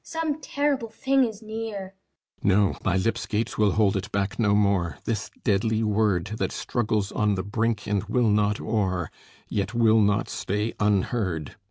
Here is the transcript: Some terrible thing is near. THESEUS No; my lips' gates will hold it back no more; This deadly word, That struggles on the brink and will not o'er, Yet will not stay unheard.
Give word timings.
Some 0.03 0.41
terrible 0.41 0.89
thing 0.89 1.25
is 1.25 1.43
near. 1.43 1.93
THESEUS 2.41 2.49
No; 2.49 2.75
my 2.83 2.97
lips' 2.97 3.27
gates 3.27 3.59
will 3.59 3.73
hold 3.73 3.95
it 3.95 4.11
back 4.11 4.39
no 4.39 4.55
more; 4.55 4.97
This 5.05 5.29
deadly 5.43 5.83
word, 5.83 6.25
That 6.39 6.51
struggles 6.51 7.11
on 7.11 7.35
the 7.35 7.43
brink 7.43 7.87
and 7.87 8.03
will 8.05 8.27
not 8.31 8.59
o'er, 8.59 9.11
Yet 9.47 9.75
will 9.75 10.01
not 10.01 10.27
stay 10.27 10.73
unheard. 10.79 11.55